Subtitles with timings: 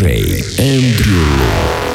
[0.00, 1.89] DJ Andrew.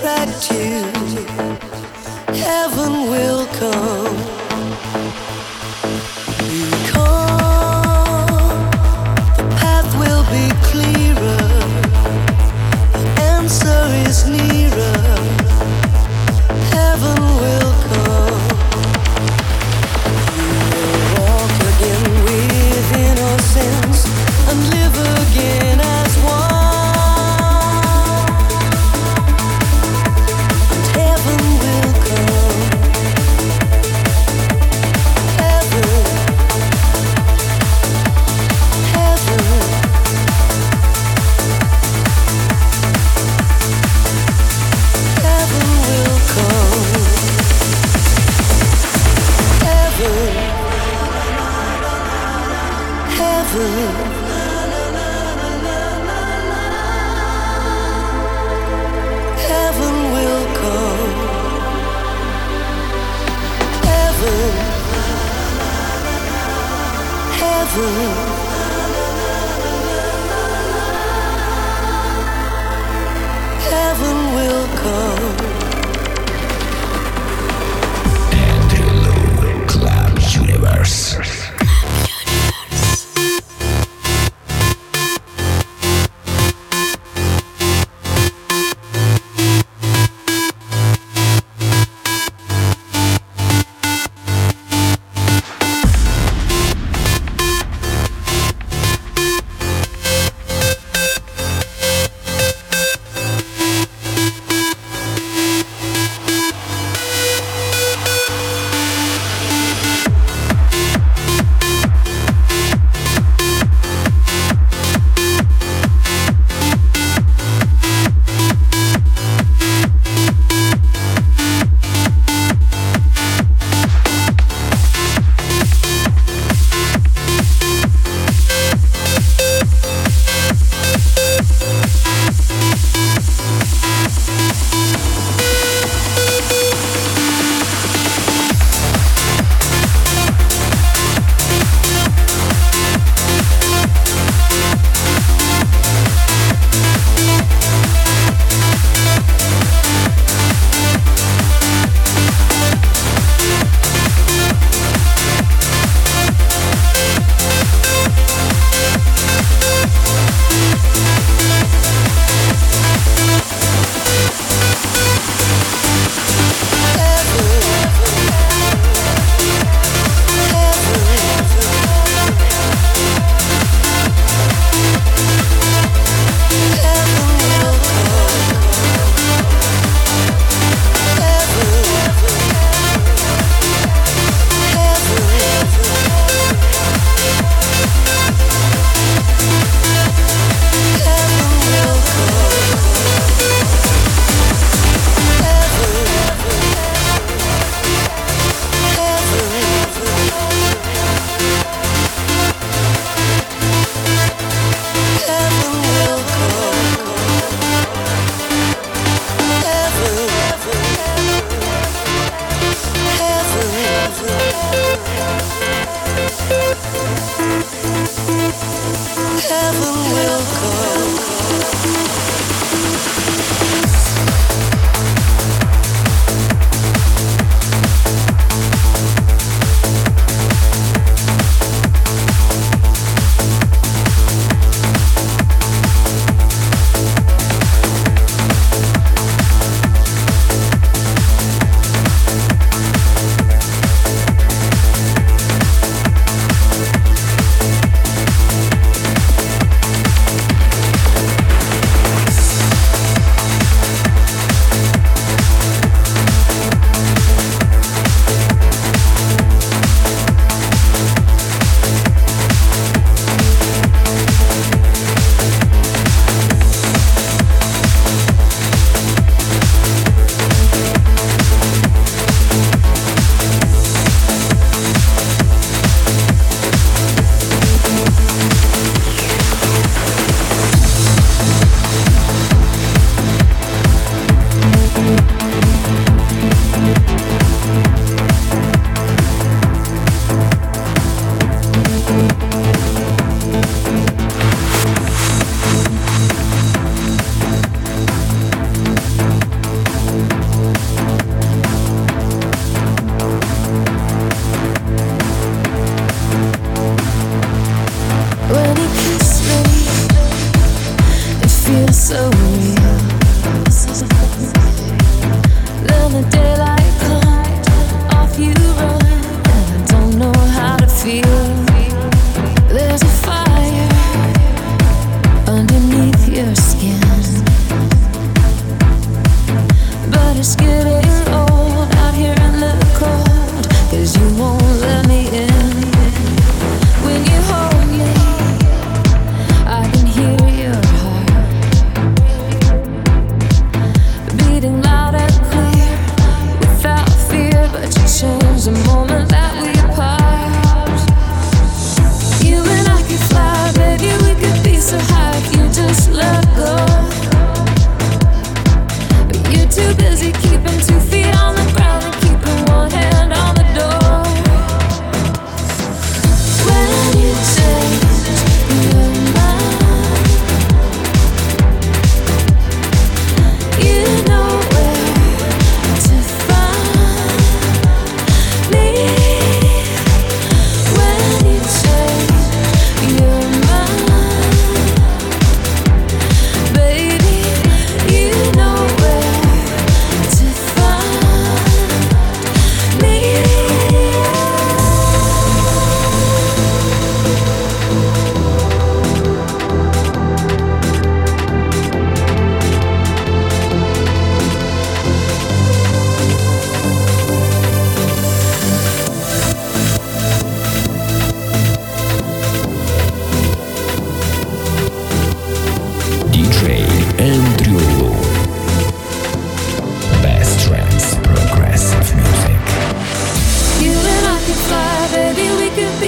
[0.00, 0.80] Attracts you.
[2.32, 3.89] Let nothing distract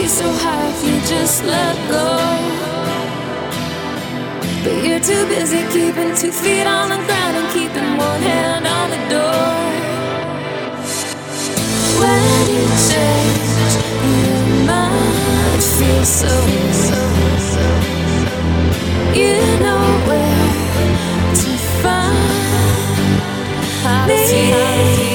[0.08, 2.18] so high if you just let go.
[4.64, 8.90] But you're too busy keeping two feet on the ground and keeping one hand on
[8.90, 9.62] the door.
[12.00, 13.74] When you change,
[14.26, 16.34] your mind feels so,
[16.88, 17.00] so,
[17.52, 17.66] so.
[19.14, 19.34] You
[19.64, 20.48] know where
[21.40, 21.50] to
[21.82, 22.16] find
[24.08, 25.11] me.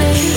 [0.00, 0.29] baby